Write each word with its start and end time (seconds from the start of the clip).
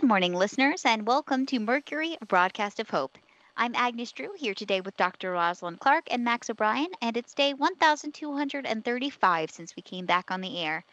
Good 0.00 0.06
morning, 0.06 0.34
listeners, 0.34 0.84
and 0.84 1.08
welcome 1.08 1.44
to 1.46 1.58
Mercury 1.58 2.16
Broadcast 2.28 2.78
of 2.78 2.88
Hope. 2.88 3.18
I'm 3.56 3.74
Agnes 3.74 4.12
Drew 4.12 4.30
here 4.38 4.54
today 4.54 4.80
with 4.80 4.96
Dr. 4.96 5.32
Rosalind 5.32 5.80
Clark 5.80 6.04
and 6.12 6.22
Max 6.22 6.48
O'Brien, 6.48 6.92
and 7.02 7.16
it's 7.16 7.34
day 7.34 7.52
1235 7.52 9.50
since 9.50 9.74
we 9.74 9.82
came 9.82 10.06
back 10.06 10.30
on 10.30 10.40
the 10.40 10.60
air. 10.60 10.84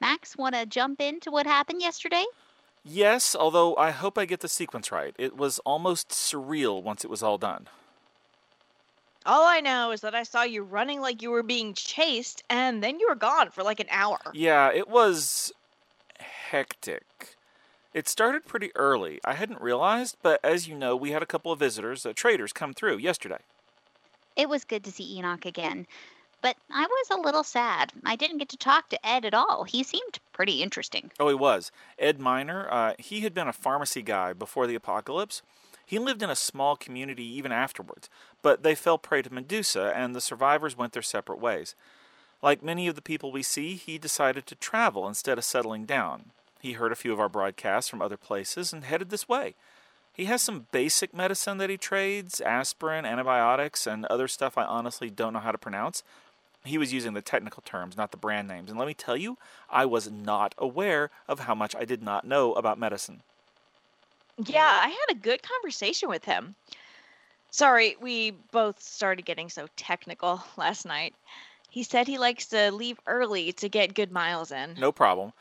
Max, 0.00 0.36
want 0.36 0.56
to 0.56 0.66
jump 0.66 1.00
into 1.00 1.30
what 1.30 1.46
happened 1.46 1.80
yesterday? 1.80 2.24
Yes, 2.84 3.36
although 3.38 3.76
I 3.76 3.92
hope 3.92 4.18
I 4.18 4.24
get 4.24 4.40
the 4.40 4.48
sequence 4.48 4.90
right. 4.90 5.14
It 5.16 5.36
was 5.36 5.60
almost 5.60 6.08
surreal 6.08 6.82
once 6.82 7.04
it 7.04 7.10
was 7.10 7.22
all 7.22 7.38
done. 7.38 7.68
All 9.24 9.46
I 9.46 9.60
know 9.60 9.92
is 9.92 10.00
that 10.00 10.16
I 10.16 10.24
saw 10.24 10.42
you 10.42 10.64
running 10.64 11.00
like 11.00 11.22
you 11.22 11.30
were 11.30 11.44
being 11.44 11.74
chased, 11.74 12.42
and 12.50 12.82
then 12.82 12.98
you 12.98 13.06
were 13.08 13.14
gone 13.14 13.50
for 13.52 13.62
like 13.62 13.78
an 13.78 13.86
hour. 13.88 14.18
Yeah, 14.34 14.72
it 14.72 14.88
was 14.88 15.52
hectic. 16.18 17.36
It 17.94 18.08
started 18.08 18.44
pretty 18.44 18.70
early. 18.76 19.18
I 19.24 19.34
hadn't 19.34 19.62
realized, 19.62 20.16
but 20.22 20.40
as 20.44 20.68
you 20.68 20.74
know, 20.74 20.94
we 20.94 21.10
had 21.10 21.22
a 21.22 21.26
couple 21.26 21.50
of 21.50 21.58
visitors, 21.58 22.04
uh, 22.04 22.12
traders, 22.14 22.52
come 22.52 22.74
through 22.74 22.98
yesterday. 22.98 23.38
It 24.36 24.48
was 24.48 24.64
good 24.64 24.84
to 24.84 24.92
see 24.92 25.16
Enoch 25.16 25.46
again, 25.46 25.86
but 26.42 26.56
I 26.70 26.82
was 26.82 27.10
a 27.10 27.20
little 27.20 27.42
sad. 27.42 27.92
I 28.04 28.14
didn't 28.14 28.38
get 28.38 28.50
to 28.50 28.56
talk 28.56 28.88
to 28.90 29.06
Ed 29.06 29.24
at 29.24 29.34
all. 29.34 29.64
He 29.64 29.82
seemed 29.82 30.20
pretty 30.32 30.62
interesting. 30.62 31.10
Oh, 31.18 31.28
he 31.28 31.34
was. 31.34 31.72
Ed 31.98 32.20
Miner, 32.20 32.68
uh, 32.70 32.92
he 32.98 33.20
had 33.20 33.34
been 33.34 33.48
a 33.48 33.52
pharmacy 33.52 34.02
guy 34.02 34.32
before 34.32 34.66
the 34.66 34.74
apocalypse. 34.74 35.42
He 35.84 35.98
lived 35.98 36.22
in 36.22 36.28
a 36.28 36.36
small 36.36 36.76
community 36.76 37.24
even 37.24 37.50
afterwards, 37.50 38.10
but 38.42 38.62
they 38.62 38.74
fell 38.74 38.98
prey 38.98 39.22
to 39.22 39.32
Medusa, 39.32 39.92
and 39.96 40.14
the 40.14 40.20
survivors 40.20 40.76
went 40.76 40.92
their 40.92 41.02
separate 41.02 41.40
ways. 41.40 41.74
Like 42.42 42.62
many 42.62 42.86
of 42.86 42.94
the 42.94 43.02
people 43.02 43.32
we 43.32 43.42
see, 43.42 43.74
he 43.74 43.96
decided 43.96 44.46
to 44.46 44.54
travel 44.54 45.08
instead 45.08 45.38
of 45.38 45.44
settling 45.44 45.86
down. 45.86 46.30
He 46.60 46.72
heard 46.72 46.92
a 46.92 46.96
few 46.96 47.12
of 47.12 47.20
our 47.20 47.28
broadcasts 47.28 47.88
from 47.88 48.02
other 48.02 48.16
places 48.16 48.72
and 48.72 48.84
headed 48.84 49.10
this 49.10 49.28
way. 49.28 49.54
He 50.12 50.24
has 50.24 50.42
some 50.42 50.66
basic 50.72 51.14
medicine 51.14 51.58
that 51.58 51.70
he 51.70 51.76
trades 51.76 52.40
aspirin, 52.40 53.04
antibiotics, 53.04 53.86
and 53.86 54.04
other 54.06 54.26
stuff 54.26 54.58
I 54.58 54.64
honestly 54.64 55.10
don't 55.10 55.32
know 55.32 55.38
how 55.38 55.52
to 55.52 55.58
pronounce. 55.58 56.02
He 56.64 56.76
was 56.76 56.92
using 56.92 57.14
the 57.14 57.22
technical 57.22 57.62
terms, 57.64 57.96
not 57.96 58.10
the 58.10 58.16
brand 58.16 58.48
names. 58.48 58.68
And 58.68 58.78
let 58.78 58.88
me 58.88 58.94
tell 58.94 59.16
you, 59.16 59.38
I 59.70 59.86
was 59.86 60.10
not 60.10 60.56
aware 60.58 61.10
of 61.28 61.40
how 61.40 61.54
much 61.54 61.76
I 61.76 61.84
did 61.84 62.02
not 62.02 62.26
know 62.26 62.52
about 62.54 62.80
medicine. 62.80 63.22
Yeah, 64.44 64.80
I 64.82 64.88
had 64.88 65.16
a 65.16 65.20
good 65.20 65.40
conversation 65.42 66.08
with 66.08 66.24
him. 66.24 66.56
Sorry, 67.50 67.96
we 68.00 68.32
both 68.50 68.82
started 68.82 69.24
getting 69.24 69.48
so 69.48 69.68
technical 69.76 70.42
last 70.56 70.84
night. 70.84 71.14
He 71.70 71.84
said 71.84 72.08
he 72.08 72.18
likes 72.18 72.46
to 72.46 72.72
leave 72.72 72.98
early 73.06 73.52
to 73.52 73.68
get 73.68 73.94
good 73.94 74.10
miles 74.10 74.50
in. 74.50 74.74
No 74.78 74.90
problem. 74.90 75.32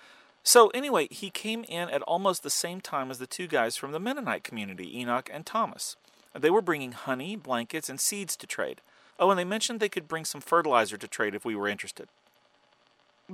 So, 0.48 0.70
anyway, 0.70 1.10
he 1.12 1.30
came 1.30 1.66
in 1.68 1.90
at 1.90 2.02
almost 2.04 2.42
the 2.42 2.50
same 2.50 2.80
time 2.80 3.12
as 3.12 3.20
the 3.20 3.28
two 3.28 3.48
guys 3.48 3.76
from 3.76 3.92
the 3.92 4.00
Mennonite 4.00 4.46
community, 4.46 4.98
Enoch 4.98 5.30
and 5.30 5.46
Thomas. 5.46 5.98
They 6.34 6.50
were 6.50 6.62
bringing 6.62 6.94
honey, 6.94 7.36
blankets, 7.36 7.90
and 7.90 8.00
seeds 8.00 8.38
to 8.38 8.48
trade. 8.48 8.80
Oh, 9.20 9.30
and 9.30 9.38
they 9.38 9.44
mentioned 9.44 9.82
they 9.82 9.90
could 9.90 10.08
bring 10.08 10.24
some 10.24 10.40
fertilizer 10.40 10.96
to 10.96 11.06
trade 11.06 11.36
if 11.36 11.44
we 11.44 11.54
were 11.54 11.68
interested. 11.68 12.08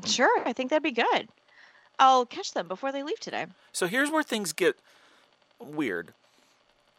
Sure, 0.04 0.42
I 0.44 0.54
think 0.54 0.72
that'd 0.72 0.82
be 0.82 0.90
good. 0.90 1.28
I'll 2.00 2.26
catch 2.26 2.54
them 2.54 2.68
before 2.68 2.92
they 2.92 3.04
leave 3.04 3.20
today. 3.20 3.46
So, 3.72 3.86
here's 3.86 4.10
where 4.10 4.24
things 4.24 4.52
get 4.52 4.78
weird. 5.60 6.16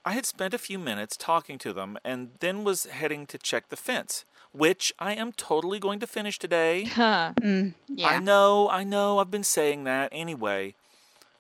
I 0.05 0.13
had 0.13 0.27
spent 0.27 0.55
a 0.55 0.59
few 0.59 0.79
minutes 0.79 1.17
talking 1.17 1.59
to 1.59 1.73
them 1.73 1.99
and 2.05 2.31
then 2.39 2.63
was 2.63 2.85
heading 2.85 3.27
to 3.27 3.37
check 3.37 3.69
the 3.69 3.77
fence 3.77 4.25
which 4.55 4.93
I 5.01 5.15
am 5.15 5.33
totally 5.33 5.81
going 5.81 5.99
to 6.01 6.07
finish 6.07 6.39
today. 6.39 6.87
Mm, 6.95 7.75
yeah. 7.89 8.09
I 8.09 8.19
know, 8.21 8.71
I 8.71 8.85
know, 8.85 9.19
I've 9.19 9.31
been 9.31 9.45
saying 9.45 9.85
that. 9.85 10.09
Anyway, 10.13 10.75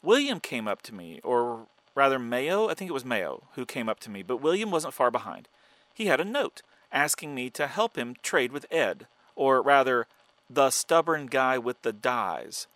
William 0.02 0.40
came 0.40 0.66
up 0.66 0.82
to 0.82 0.94
me, 0.94 1.20
or 1.22 1.66
rather, 1.94 2.18
Mayo, 2.18 2.68
I 2.68 2.74
think 2.74 2.90
it 2.90 2.94
was 2.94 3.04
Mayo 3.04 3.44
who 3.54 3.64
came 3.64 3.88
up 3.88 4.00
to 4.00 4.10
me, 4.10 4.22
but 4.22 4.38
William 4.42 4.70
wasn't 4.70 4.94
far 4.94 5.10
behind. 5.10 5.48
He 5.94 6.06
had 6.06 6.20
a 6.20 6.24
note 6.24 6.62
asking 6.92 7.34
me 7.34 7.50
to 7.50 7.66
help 7.66 7.96
him 7.96 8.16
trade 8.22 8.52
with 8.52 8.66
Ed, 8.70 9.06
or 9.36 9.62
rather, 9.62 10.06
the 10.50 10.70
stubborn 10.70 11.26
guy 11.26 11.56
with 11.56 11.82
the 11.82 11.92
dyes. 11.92 12.66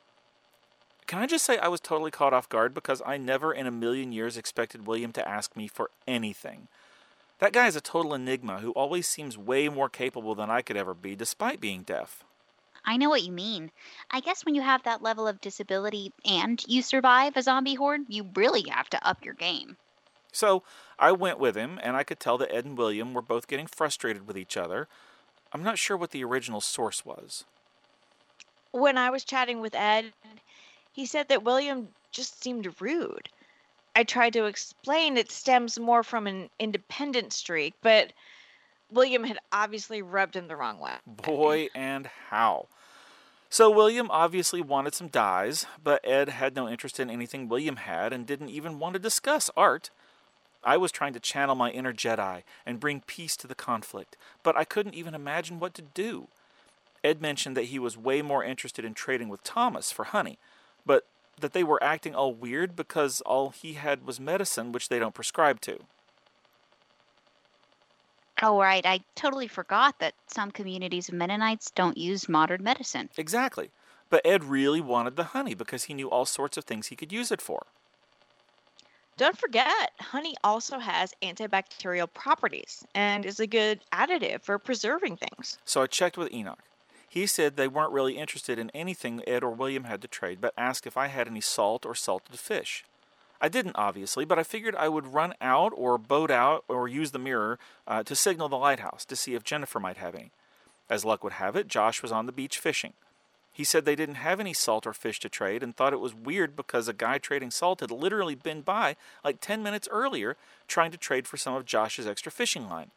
Can 1.06 1.19
I 1.19 1.27
just 1.27 1.44
say 1.44 1.59
I 1.59 1.69
was 1.69 1.81
totally 1.81 2.10
caught 2.10 2.34
off 2.34 2.48
guard 2.48 2.75
because 2.75 3.03
I 3.04 3.16
never 3.16 3.53
in 3.53 3.66
a 3.66 3.71
million 3.71 4.12
years 4.12 4.37
expected 4.37 4.87
William 4.87 5.12
to 5.12 5.28
ask 5.28 5.56
me 5.56 5.66
for 5.66 5.91
anything. 6.06 6.69
That 7.38 7.53
guy 7.53 7.66
is 7.66 7.76
a 7.76 7.81
total 7.81 8.15
enigma 8.15 8.59
who 8.60 8.72
always 8.72 9.06
seems 9.06 9.38
way 9.38 9.69
more 9.69 9.88
capable 9.88 10.34
than 10.34 10.50
I 10.50 10.62
could 10.62 10.76
ever 10.76 10.94
be, 10.94 11.15
despite 11.15 11.60
being 11.60 11.82
deaf. 11.82 12.25
I 12.84 12.97
know 12.97 13.09
what 13.09 13.22
you 13.22 13.32
mean. 13.32 13.71
I 14.10 14.21
guess 14.21 14.44
when 14.44 14.54
you 14.54 14.62
have 14.62 14.82
that 14.82 15.03
level 15.03 15.28
of 15.28 15.41
disability 15.41 16.12
and 16.25 16.65
you 16.66 16.82
survive 16.82 17.37
a 17.37 17.43
zombie 17.43 17.75
horde, 17.75 18.03
you 18.09 18.28
really 18.34 18.65
have 18.71 18.88
to 18.91 19.06
up 19.06 19.25
your 19.25 19.34
game. 19.34 19.77
So 20.32 20.62
I 20.98 21.12
went 21.12 21.38
with 21.38 21.54
him, 21.54 21.78
and 21.82 21.97
I 21.97 22.03
could 22.03 22.19
tell 22.19 22.38
that 22.38 22.53
Ed 22.53 22.65
and 22.65 22.78
William 22.78 23.15
were 23.15 23.22
both 23.22 23.47
getting 23.47 23.66
frustrated 23.66 24.27
with 24.27 24.37
each 24.37 24.56
other. 24.56 24.88
I'm 25.53 25.62
not 25.62 25.78
sure 25.78 25.97
what 25.97 26.10
the 26.10 26.25
original 26.25 26.60
source 26.60 27.04
was. 27.04 27.44
When 28.71 28.98
I 28.98 29.10
was 29.10 29.25
chatting 29.25 29.60
with 29.60 29.75
Ed, 29.75 30.12
he 30.93 31.06
said 31.06 31.28
that 31.28 31.44
William 31.44 31.88
just 32.10 32.43
seemed 32.43 32.81
rude. 32.81 33.28
I 33.98 34.04
tried 34.04 34.32
to 34.34 34.44
explain 34.44 35.16
it 35.16 35.32
stems 35.32 35.76
more 35.76 36.04
from 36.04 36.28
an 36.28 36.50
independent 36.60 37.32
streak, 37.32 37.75
but 37.82 38.12
William 38.92 39.25
had 39.25 39.41
obviously 39.50 40.03
rubbed 40.03 40.36
him 40.36 40.47
the 40.47 40.54
wrong 40.54 40.78
way. 40.78 40.92
Boy, 41.04 41.66
and 41.75 42.09
how. 42.28 42.69
So 43.50 43.69
William 43.69 44.09
obviously 44.09 44.62
wanted 44.62 44.94
some 44.94 45.09
dyes, 45.09 45.66
but 45.82 46.00
Ed 46.06 46.28
had 46.28 46.54
no 46.54 46.69
interest 46.69 47.00
in 47.00 47.10
anything 47.10 47.48
William 47.48 47.75
had 47.75 48.12
and 48.12 48.25
didn't 48.25 48.50
even 48.50 48.78
want 48.78 48.92
to 48.92 49.00
discuss 49.00 49.50
art. 49.56 49.91
I 50.62 50.76
was 50.76 50.92
trying 50.92 51.15
to 51.15 51.20
channel 51.20 51.56
my 51.56 51.70
inner 51.72 51.92
Jedi 51.92 52.44
and 52.65 52.78
bring 52.78 53.00
peace 53.00 53.36
to 53.38 53.48
the 53.48 53.56
conflict, 53.56 54.16
but 54.44 54.56
I 54.56 54.62
couldn't 54.62 54.94
even 54.94 55.12
imagine 55.12 55.59
what 55.59 55.75
to 55.75 55.82
do. 55.82 56.28
Ed 57.03 57.20
mentioned 57.20 57.56
that 57.56 57.65
he 57.65 57.80
was 57.80 57.98
way 57.98 58.22
more 58.22 58.44
interested 58.44 58.84
in 58.84 58.94
trading 58.94 59.28
with 59.28 59.42
Thomas 59.42 59.91
for 59.91 60.04
honey, 60.04 60.38
but 60.86 61.04
that 61.41 61.53
they 61.53 61.65
were 61.65 61.82
acting 61.82 62.15
all 62.15 62.34
weird 62.34 62.76
because 62.76 63.21
all 63.22 63.50
he 63.50 63.75
had 63.75 64.06
was 64.06 64.21
medicine, 64.21 64.72
which 64.72 64.88
they 64.88 64.99
don't 64.99 65.15
prescribe 65.15 65.60
to. 65.62 65.78
Oh, 68.41 68.60
right. 68.60 68.87
I 68.87 69.00
totally 69.16 69.48
forgot 69.48 69.98
that 69.98 70.15
some 70.28 70.50
communities 70.50 71.09
of 71.09 71.15
Mennonites 71.15 71.71
don't 71.72 71.98
use 71.98 72.28
modern 72.28 72.62
medicine. 72.62 73.09
Exactly. 73.16 73.71
But 74.10 74.25
Ed 74.25 74.44
really 74.44 74.81
wanted 74.81 75.16
the 75.16 75.25
honey 75.25 75.54
because 75.54 75.84
he 75.84 75.94
knew 75.94 76.09
all 76.09 76.25
sorts 76.25 76.56
of 76.56 76.65
things 76.65 76.87
he 76.87 76.97
could 76.97 77.12
use 77.12 77.32
it 77.32 77.43
for. 77.43 77.66
Don't 79.16 79.37
forget, 79.37 79.91
honey 79.98 80.37
also 80.44 80.78
has 80.78 81.12
antibacterial 81.22 82.12
properties 82.15 82.84
and 82.94 83.27
is 83.27 83.41
a 83.41 83.48
good 83.48 83.81
additive 83.93 84.43
for 84.43 84.59
preserving 84.60 85.16
things. 85.16 85.59
So 85.65 85.82
I 85.82 85.88
checked 85.88 86.16
with 86.16 86.32
Enoch. 86.32 86.60
He 87.08 87.26
said 87.26 87.56
they 87.56 87.69
weren't 87.69 87.92
really 87.92 88.19
interested 88.19 88.58
in 88.58 88.70
anything 88.74 89.22
Ed 89.26 89.42
or 89.42 89.50
William 89.50 89.84
had 89.84 90.02
to 90.02 90.08
trade, 90.08 90.41
but 90.41 90.52
asked 90.58 90.86
if 90.86 90.96
I 90.96 91.06
had 91.06 91.26
any 91.26 91.41
salt 91.41 91.86
or 91.86 91.94
salted 91.94 92.38
fish. 92.38 92.84
I 93.41 93.48
didn't, 93.48 93.76
obviously, 93.76 94.24
but 94.24 94.38
I 94.38 94.42
figured 94.42 94.74
I 94.74 94.88
would 94.88 95.14
run 95.14 95.34
out 95.41 95.72
or 95.74 95.97
boat 95.97 96.30
out 96.30 96.64
or 96.68 96.88
use 96.88 97.12
the 97.12 97.18
mirror 97.18 97.58
uh, 97.86 98.02
to 98.02 98.16
signal 98.16 98.48
the 98.48 98.56
lighthouse 98.56 99.04
to 99.06 99.16
see 99.16 99.34
if 99.34 99.44
Jennifer 99.44 99.78
might 99.78 99.97
have 99.97 100.14
any. 100.14 100.32
As 100.91 101.04
luck 101.04 101.22
would 101.22 101.34
have 101.34 101.54
it, 101.54 101.68
Josh 101.68 102.02
was 102.02 102.12
on 102.12 102.26
the 102.26 102.32
beach 102.32 102.58
fishing. 102.58 102.94
He 103.52 103.64
said 103.64 103.84
they 103.84 103.97
didn't 103.97 104.16
have 104.16 104.38
any 104.38 104.52
salt 104.52 104.86
or 104.86 104.92
fish 104.92 105.18
to 105.20 105.28
trade 105.28 105.62
and 105.62 105.76
thought 105.76 105.92
it 105.92 106.00
was 106.00 106.14
weird 106.14 106.54
because 106.54 106.88
a 106.88 106.92
guy 106.92 107.18
trading 107.18 107.50
salt 107.50 107.80
had 107.80 107.91
literally 107.91 108.36
been 108.36 108.60
by 108.60 108.97
like 109.24 109.41
10 109.41 109.62
minutes 109.62 109.88
earlier 109.91 110.36
trying 110.68 110.91
to 110.92 110.97
trade 110.97 111.26
for 111.26 111.36
some 111.36 111.54
of 111.54 111.66
Josh's 111.66 112.06
extra 112.06 112.30
fishing 112.30 112.68
line. 112.68 112.91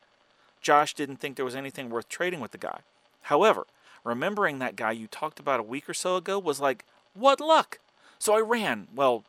Josh 0.61 0.93
didn't 0.93 1.17
think 1.17 1.35
there 1.35 1.45
was 1.45 1.55
anything 1.55 1.89
worth 1.89 2.07
trading 2.09 2.39
with 2.39 2.51
the 2.51 2.59
guy. 2.59 2.81
However, 3.23 3.65
remembering 4.03 4.59
that 4.59 4.75
guy 4.75 4.91
you 4.91 5.07
talked 5.07 5.39
about 5.39 5.59
a 5.59 5.63
week 5.63 5.89
or 5.89 5.93
so 5.93 6.15
ago 6.15 6.39
was 6.39 6.59
like, 6.59 6.85
what 7.13 7.39
luck? 7.39 7.79
So 8.19 8.35
I 8.35 8.39
ran, 8.39 8.87
well, 8.95 9.23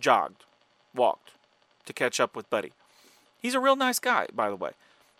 jogged, 0.00 0.44
walked 0.94 1.32
to 1.86 1.92
catch 1.92 2.20
up 2.20 2.36
with 2.36 2.50
Buddy. 2.50 2.72
He's 3.40 3.54
a 3.54 3.60
real 3.60 3.76
nice 3.76 3.98
guy, 3.98 4.26
by 4.34 4.48
the 4.50 4.56
way. 4.56 4.72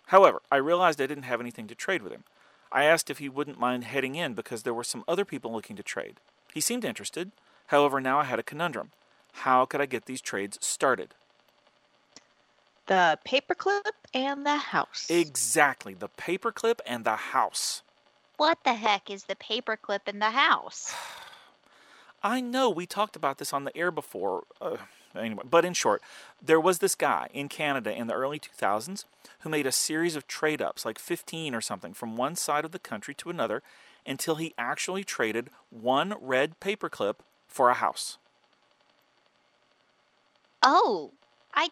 However, 0.07 0.41
I 0.51 0.57
realized 0.57 0.99
I 0.99 1.07
didn't 1.07 1.23
have 1.23 1.39
anything 1.39 1.67
to 1.67 1.75
trade 1.75 2.01
with 2.01 2.11
him. 2.11 2.23
I 2.71 2.83
asked 2.83 3.09
if 3.09 3.19
he 3.19 3.29
wouldn't 3.29 3.59
mind 3.59 3.83
heading 3.85 4.15
in 4.15 4.33
because 4.33 4.63
there 4.63 4.73
were 4.73 4.83
some 4.83 5.03
other 5.07 5.25
people 5.25 5.51
looking 5.51 5.75
to 5.75 5.83
trade. 5.83 6.19
He 6.53 6.61
seemed 6.61 6.85
interested. 6.85 7.31
However, 7.67 8.01
now 8.01 8.19
I 8.19 8.25
had 8.25 8.39
a 8.39 8.43
conundrum. 8.43 8.91
How 9.33 9.65
could 9.65 9.81
I 9.81 9.85
get 9.85 10.05
these 10.05 10.21
trades 10.21 10.57
started? 10.61 11.13
The 12.87 13.19
paperclip 13.25 13.91
and 14.13 14.45
the 14.45 14.57
house. 14.57 15.07
Exactly, 15.09 15.93
the 15.93 16.09
paperclip 16.09 16.79
and 16.85 17.05
the 17.05 17.15
house. 17.15 17.83
What 18.39 18.63
the 18.63 18.73
heck 18.73 19.09
is 19.11 19.25
the 19.25 19.35
paperclip 19.35 20.07
in 20.07 20.19
the 20.19 20.29
house? 20.29 20.95
I 22.23 22.39
know 22.39 22.69
we 22.69 22.85
talked 22.85 23.17
about 23.17 23.37
this 23.37 23.51
on 23.51 23.65
the 23.65 23.75
air 23.75 23.91
before. 23.91 24.43
Uh, 24.61 24.77
anyway, 25.13 25.43
but 25.49 25.65
in 25.65 25.73
short, 25.73 26.01
there 26.41 26.59
was 26.59 26.79
this 26.79 26.95
guy 26.95 27.27
in 27.33 27.49
Canada 27.49 27.91
in 27.91 28.07
the 28.07 28.13
early 28.13 28.39
2000s 28.39 29.03
who 29.41 29.49
made 29.49 29.67
a 29.67 29.73
series 29.73 30.15
of 30.15 30.25
trade 30.25 30.61
ups, 30.61 30.85
like 30.85 30.99
15 30.99 31.53
or 31.53 31.59
something, 31.59 31.93
from 31.93 32.15
one 32.15 32.37
side 32.37 32.63
of 32.63 32.71
the 32.71 32.79
country 32.79 33.13
to 33.15 33.29
another 33.29 33.61
until 34.05 34.35
he 34.35 34.53
actually 34.57 35.03
traded 35.03 35.49
one 35.69 36.13
red 36.21 36.61
paperclip 36.61 37.15
for 37.45 37.69
a 37.69 37.73
house. 37.73 38.19
Oh, 40.63 41.11
I 41.53 41.67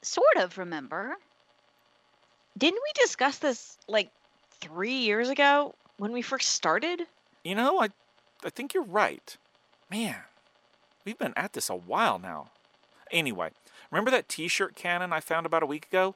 sort 0.00 0.36
of 0.36 0.58
remember. 0.58 1.16
Didn't 2.56 2.80
we 2.84 3.02
discuss 3.02 3.38
this 3.38 3.76
like 3.88 4.12
three 4.62 4.94
years 4.94 5.28
ago 5.28 5.74
when 5.98 6.12
we 6.12 6.22
first 6.22 6.48
started? 6.50 7.02
You 7.44 7.54
know, 7.54 7.80
I, 7.80 7.88
I 8.44 8.50
think 8.50 8.72
you're 8.72 8.82
right. 8.82 9.36
Man, 9.90 10.16
we've 11.04 11.18
been 11.18 11.34
at 11.36 11.52
this 11.52 11.68
a 11.68 11.74
while 11.74 12.18
now. 12.18 12.50
Anyway, 13.10 13.50
remember 13.90 14.10
that 14.10 14.28
t 14.28 14.48
shirt 14.48 14.74
cannon 14.74 15.12
I 15.12 15.20
found 15.20 15.44
about 15.44 15.62
a 15.62 15.66
week 15.66 15.86
ago? 15.86 16.14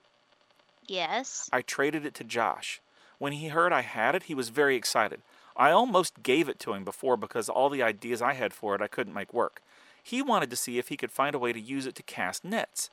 Yes. 0.87 1.51
I 1.53 1.61
traded 1.63 2.07
it 2.07 2.15
to 2.15 2.25
Josh. 2.25 2.81
When 3.19 3.33
he 3.33 3.49
heard 3.49 3.73
I 3.73 3.83
had 3.83 4.15
it, 4.15 4.25
he 4.25 4.35
was 4.35 4.51
very 4.51 4.77
excited. 4.77 5.21
I 5.57 5.71
almost 5.71 6.23
gave 6.23 6.49
it 6.49 6.59
to 6.61 6.75
him 6.75 6.85
before 6.85 7.17
because 7.17 7.49
all 7.49 7.69
the 7.69 7.83
ideas 7.83 8.23
I 8.23 8.35
had 8.35 8.53
for 8.53 8.75
it 8.75 8.83
I 8.83 8.87
couldn't 8.89 9.15
make 9.15 9.35
work. 9.35 9.61
He 10.03 10.23
wanted 10.23 10.51
to 10.51 10.57
see 10.57 10.79
if 10.79 10.89
he 10.89 10.97
could 10.97 11.11
find 11.11 11.35
a 11.35 11.39
way 11.39 11.53
to 11.53 11.61
use 11.61 11.87
it 11.87 11.97
to 11.97 12.03
cast 12.03 12.45
nets. 12.45 12.91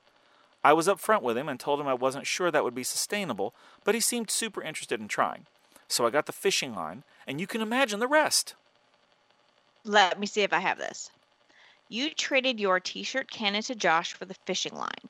I 0.64 0.74
was 0.74 0.88
up 0.88 1.00
front 1.00 1.24
with 1.24 1.38
him 1.38 1.50
and 1.50 1.60
told 1.60 1.80
him 1.80 1.88
I 1.88 1.94
wasn't 1.94 2.28
sure 2.28 2.50
that 2.50 2.64
would 2.64 2.76
be 2.76 2.84
sustainable, 2.84 3.54
but 3.84 3.96
he 3.96 4.02
seemed 4.02 4.32
super 4.32 4.62
interested 4.62 5.02
in 5.02 5.08
trying. 5.08 5.46
So 5.88 6.06
I 6.06 6.10
got 6.10 6.26
the 6.26 6.32
fishing 6.32 6.74
line, 6.74 7.04
and 7.28 7.42
you 7.42 7.48
can 7.48 7.62
imagine 7.62 8.00
the 8.00 8.08
rest. 8.08 8.56
Let 9.84 10.20
me 10.20 10.26
see 10.26 10.42
if 10.42 10.54
I 10.54 10.60
have 10.60 10.78
this. 10.78 11.12
You 11.90 12.10
traded 12.10 12.60
your 12.60 12.80
t 12.80 13.04
shirt 13.04 13.30
cannon 13.30 13.62
to 13.64 13.76
Josh 13.76 14.14
for 14.14 14.26
the 14.26 14.36
fishing 14.46 14.74
line, 14.74 15.10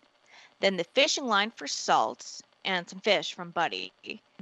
then 0.59 0.77
the 0.77 0.83
fishing 0.83 1.27
line 1.27 1.51
for 1.51 1.67
salts 1.67 2.41
and 2.65 2.89
some 2.89 2.99
fish 2.99 3.33
from 3.33 3.51
Buddy. 3.51 3.93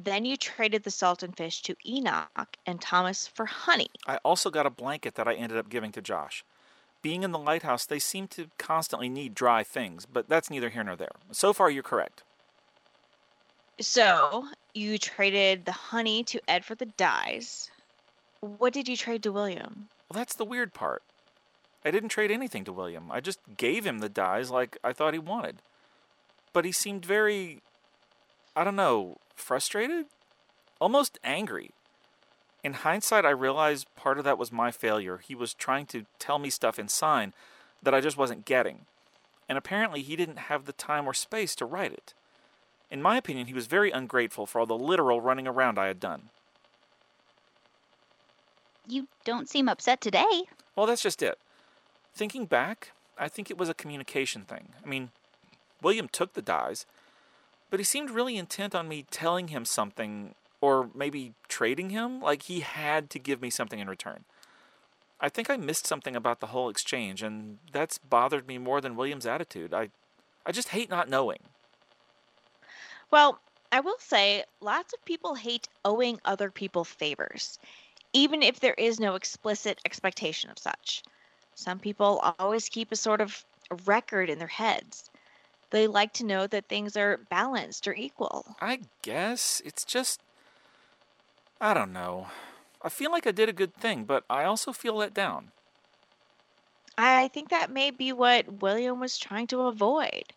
Then 0.02 0.26
you 0.26 0.38
traded 0.38 0.84
the 0.84 0.92
salt 0.92 1.24
and 1.24 1.36
fish 1.36 1.62
to 1.64 1.76
Enoch 1.86 2.58
and 2.66 2.80
Thomas 2.80 3.28
for 3.28 3.46
honey. 3.46 3.90
I 4.08 4.18
also 4.18 4.50
got 4.50 4.66
a 4.66 4.70
blanket 4.70 5.16
that 5.16 5.28
I 5.28 5.34
ended 5.34 5.58
up 5.58 5.70
giving 5.70 5.92
to 5.94 6.02
Josh. 6.02 6.46
Being 7.02 7.24
in 7.24 7.32
the 7.32 7.40
lighthouse, 7.40 7.86
they 7.86 8.00
seem 8.00 8.28
to 8.30 8.50
constantly 8.58 9.10
need 9.10 9.34
dry 9.34 9.64
things, 9.64 10.06
but 10.06 10.30
that's 10.30 10.50
neither 10.50 10.70
here 10.70 10.84
nor 10.84 10.96
there. 10.96 11.10
So 11.32 11.52
far, 11.52 11.70
you're 11.72 11.82
correct. 11.82 12.24
So 13.80 14.48
you 14.74 14.98
traded 14.98 15.66
the 15.66 15.72
honey 15.72 16.24
to 16.26 16.40
Ed 16.48 16.64
for 16.64 16.76
the 16.76 16.86
dyes. 16.86 17.72
What 18.40 18.74
did 18.74 18.88
you 18.88 18.96
trade 18.96 19.24
to 19.24 19.32
William? 19.32 19.88
Well, 20.10 20.20
that's 20.20 20.36
the 20.36 20.46
weird 20.46 20.74
part. 20.74 21.02
I 21.84 21.90
didn't 21.90 22.10
trade 22.10 22.30
anything 22.30 22.64
to 22.66 22.74
William. 22.74 23.12
I 23.12 23.22
just 23.22 23.40
gave 23.58 23.86
him 23.86 24.00
the 24.00 24.10
dyes 24.10 24.52
like 24.52 24.78
I 24.84 24.94
thought 24.94 25.14
he 25.14 25.20
wanted. 25.20 25.58
But 26.54 26.66
he 26.66 26.72
seemed 26.72 27.06
very, 27.06 27.62
I 28.56 28.64
don't 28.64 28.76
know, 28.76 29.18
frustrated? 29.36 30.06
Almost 30.80 31.18
angry. 31.24 31.72
In 32.64 32.74
hindsight, 32.74 33.26
I 33.26 33.32
realized 33.32 33.94
part 33.96 34.18
of 34.18 34.24
that 34.24 34.38
was 34.38 34.52
my 34.52 34.72
failure. 34.72 35.18
He 35.18 35.34
was 35.34 35.54
trying 35.54 35.88
to 35.88 36.06
tell 36.20 36.38
me 36.38 36.50
stuff 36.50 36.78
in 36.78 36.88
sign 36.88 37.34
that 37.82 37.94
I 37.94 38.02
just 38.02 38.18
wasn't 38.18 38.46
getting. 38.46 38.86
And 39.50 39.58
apparently, 39.58 40.02
he 40.02 40.16
didn't 40.16 40.38
have 40.38 40.66
the 40.66 40.74
time 40.74 41.08
or 41.08 41.14
space 41.14 41.56
to 41.56 41.66
write 41.66 41.92
it. 41.92 42.14
In 42.92 43.02
my 43.02 43.18
opinion, 43.18 43.48
he 43.48 43.54
was 43.54 43.68
very 43.68 43.90
ungrateful 43.90 44.46
for 44.46 44.60
all 44.60 44.66
the 44.66 44.78
literal 44.78 45.22
running 45.22 45.48
around 45.48 45.80
I 45.80 45.88
had 45.88 46.00
done. 46.00 46.30
You 48.88 49.08
don't 49.24 49.50
seem 49.50 49.70
upset 49.70 50.02
today. 50.02 50.44
Well, 50.76 50.86
that's 50.86 51.02
just 51.02 51.22
it. 51.22 51.40
Thinking 52.14 52.46
back, 52.46 52.92
I 53.18 53.28
think 53.28 53.50
it 53.50 53.58
was 53.58 53.70
a 53.70 53.74
communication 53.74 54.44
thing. 54.44 54.70
I 54.84 54.88
mean, 54.88 55.12
William 55.82 56.08
took 56.08 56.34
the 56.34 56.42
dyes, 56.42 56.86
but 57.70 57.80
he 57.80 57.84
seemed 57.84 58.10
really 58.10 58.38
intent 58.38 58.76
on 58.76 58.88
me 58.88 59.06
telling 59.10 59.48
him 59.48 59.66
something 59.66 60.36
or 60.62 60.90
maybe 60.94 61.34
trading 61.48 61.90
him, 61.90 62.22
like 62.22 62.44
he 62.44 62.62
had 62.62 63.10
to 63.10 63.20
give 63.20 63.42
me 63.42 63.50
something 63.50 63.80
in 63.80 63.90
return. 63.90 64.24
I 65.20 65.30
think 65.30 65.50
I 65.50 65.58
missed 65.58 65.86
something 65.86 66.16
about 66.16 66.40
the 66.40 66.48
whole 66.48 66.70
exchange, 66.70 67.22
and 67.22 67.60
that's 67.72 67.98
bothered 67.98 68.48
me 68.48 68.58
more 68.58 68.82
than 68.82 68.96
William's 68.96 69.26
attitude. 69.26 69.74
I, 69.74 69.90
I 70.46 70.52
just 70.52 70.70
hate 70.70 70.90
not 70.90 71.10
knowing. 71.10 71.40
Well, 73.12 73.40
I 73.72 73.82
will 73.82 74.00
say 74.00 74.44
lots 74.62 74.94
of 74.94 75.06
people 75.06 75.36
hate 75.36 75.68
owing 75.86 76.20
other 76.26 76.50
people 76.50 76.84
favors, 76.84 77.60
even 78.14 78.42
if 78.42 78.60
there 78.60 78.74
is 78.74 79.00
no 79.00 79.16
explicit 79.16 79.80
expectation 79.86 80.50
of 80.50 80.58
such. 80.60 81.04
Some 81.56 81.80
people 81.80 82.34
always 82.40 82.70
keep 82.70 82.92
a 82.92 82.96
sort 82.96 83.22
of 83.22 83.46
record 83.86 84.30
in 84.30 84.40
their 84.40 84.48
heads. 84.48 85.10
They 85.70 85.88
like 85.88 86.14
to 86.14 86.26
know 86.26 86.48
that 86.48 86.68
things 86.68 86.98
are 86.98 87.18
balanced 87.30 87.88
or 87.88 87.94
equal. 87.94 88.46
I 88.60 88.82
guess 89.02 89.62
it's 89.64 89.86
just. 89.86 90.20
I 91.62 91.76
don't 91.76 91.94
know. 91.94 92.26
I 92.82 92.90
feel 92.90 93.12
like 93.12 93.28
I 93.28 93.32
did 93.32 93.48
a 93.48 93.54
good 93.54 93.76
thing, 93.76 94.04
but 94.04 94.24
I 94.28 94.46
also 94.46 94.74
feel 94.74 94.96
let 94.96 95.14
down. 95.14 95.52
I 96.98 97.28
think 97.28 97.50
that 97.50 97.70
may 97.70 97.92
be 97.92 98.12
what 98.12 98.62
William 98.62 99.00
was 99.00 99.20
trying 99.20 99.46
to 99.48 99.62
avoid. 99.62 100.34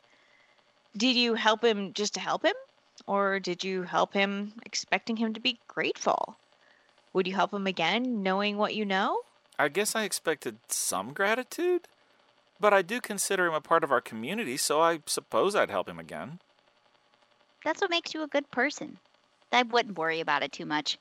Did 0.94 1.17
you 1.17 1.32
help 1.35 1.65
him 1.65 1.94
just 1.94 2.12
to 2.15 2.21
help 2.21 2.44
him? 2.44 2.55
Or 3.06 3.41
did 3.41 3.65
you 3.65 3.85
help 3.85 4.12
him 4.12 4.53
expecting 4.67 5.17
him 5.17 5.32
to 5.32 5.41
be 5.41 5.59
grateful? 5.67 6.37
Would 7.15 7.27
you 7.27 7.32
help 7.32 7.55
him 7.55 7.67
again 7.67 8.23
knowing 8.23 8.59
what 8.59 8.75
you 8.75 8.85
know? 8.85 9.20
I 9.59 9.69
guess 9.69 9.97
I 9.97 10.05
expected 10.05 10.59
some 10.69 11.15
gratitude, 11.15 11.88
but 12.61 12.75
I 12.75 12.82
do 12.82 13.00
consider 13.00 13.47
him 13.47 13.55
a 13.55 13.61
part 13.62 13.82
of 13.82 13.91
our 13.91 14.00
community, 14.03 14.59
so 14.59 14.81
I 14.81 15.00
suppose 15.06 15.56
I'd 15.56 15.70
help 15.70 15.88
him 15.88 15.99
again. 15.99 16.41
That's 17.65 17.81
what 17.81 17.91
makes 17.91 18.12
you 18.12 18.23
a 18.23 18.29
good 18.29 18.50
person. 18.50 18.99
I 19.55 19.62
wouldn't 19.62 19.99
worry 19.99 20.21
about 20.21 20.43
it 20.43 20.53
too 20.53 20.67
much. 20.67 20.99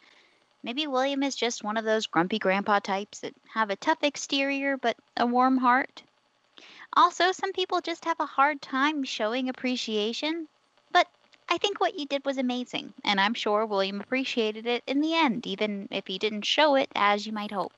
Maybe 0.64 0.88
William 0.88 1.24
is 1.24 1.36
just 1.36 1.64
one 1.64 1.76
of 1.76 1.84
those 1.84 2.08
grumpy 2.08 2.40
grandpa 2.40 2.80
types 2.80 3.20
that 3.20 3.34
have 3.54 3.70
a 3.70 3.76
tough 3.76 4.02
exterior 4.02 4.78
but 4.78 4.96
a 5.18 5.26
warm 5.26 5.58
heart. 5.58 6.04
Also, 6.96 7.32
some 7.32 7.52
people 7.52 7.82
just 7.82 8.06
have 8.06 8.20
a 8.20 8.26
hard 8.26 8.62
time 8.62 9.04
showing 9.04 9.50
appreciation. 9.50 10.48
But 10.92 11.08
I 11.50 11.58
think 11.58 11.80
what 11.80 11.98
you 11.98 12.06
did 12.06 12.24
was 12.24 12.38
amazing, 12.38 12.94
and 13.04 13.20
I'm 13.20 13.34
sure 13.34 13.66
William 13.66 14.00
appreciated 14.00 14.68
it 14.68 14.84
in 14.88 15.02
the 15.02 15.16
end, 15.16 15.46
even 15.48 15.88
if 15.92 16.08
he 16.08 16.18
didn't 16.18 16.46
show 16.46 16.76
it 16.76 16.90
as 16.96 17.26
you 17.26 17.34
might 17.34 17.52
hope. 17.52 17.74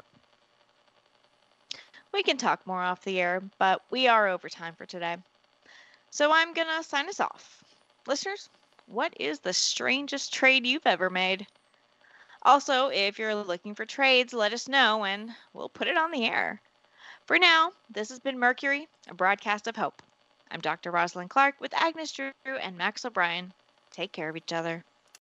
We 2.14 2.24
can 2.24 2.38
talk 2.38 2.66
more 2.68 2.82
off 2.82 3.04
the 3.04 3.20
air, 3.20 3.42
but 3.58 3.82
we 3.90 4.08
are 4.08 4.28
over 4.28 4.48
time 4.48 4.76
for 4.76 4.86
today. 4.86 5.18
So 6.12 6.32
I'm 6.32 6.54
going 6.54 6.68
to 6.68 6.84
sign 6.84 7.10
us 7.10 7.20
off. 7.20 7.64
Listeners, 8.08 8.50
what 8.88 9.14
is 9.20 9.40
the 9.40 9.54
strangest 9.54 10.34
trade 10.34 10.66
you've 10.66 10.86
ever 10.86 11.10
made? 11.10 11.48
Also, 12.44 12.90
if 12.90 13.18
you're 13.18 13.36
looking 13.36 13.74
for 13.74 13.86
trades, 13.86 14.34
let 14.34 14.54
us 14.54 14.68
know 14.68 15.04
and 15.04 15.32
we'll 15.54 15.70
put 15.70 15.88
it 15.88 15.98
on 15.98 16.12
the 16.12 16.26
air. 16.26 16.62
For 17.26 17.40
now, 17.40 17.72
this 17.90 18.10
has 18.10 18.20
been 18.20 18.38
Mercury, 18.38 18.88
a 19.08 19.14
broadcast 19.14 19.68
of 19.68 19.76
hope. 19.76 20.04
I'm 20.52 20.62
Dr. 20.62 20.92
Rosalind 20.92 21.32
Clark 21.32 21.56
with 21.60 21.74
Agnes 21.74 22.12
Drew 22.12 22.32
and 22.46 22.78
Max 22.78 23.04
O'Brien. 23.04 23.52
Take 23.92 24.12
care 24.12 24.30
of 24.30 24.38
each 24.38 24.54
other. 24.54 24.84